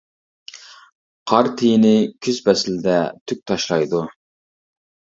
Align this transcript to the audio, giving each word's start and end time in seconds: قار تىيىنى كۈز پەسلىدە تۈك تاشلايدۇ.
قار 1.33 1.51
تىيىنى 1.59 1.93
كۈز 2.29 2.41
پەسلىدە 2.49 2.99
تۈك 3.29 3.47
تاشلايدۇ. 3.53 4.07